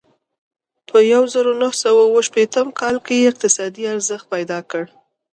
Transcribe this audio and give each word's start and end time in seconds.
په 0.89 0.97
یوه 1.11 1.27
زرو 1.33 1.51
نهه 1.61 1.75
سوه 1.83 2.01
اوه 2.07 2.21
شپېتم 2.27 2.67
کال 2.79 2.95
کې 3.05 3.13
یې 3.19 3.29
اقتصاد 3.31 3.73
ارزښت 3.93 4.25
پیدا 4.33 4.59
کړ. 4.69 4.83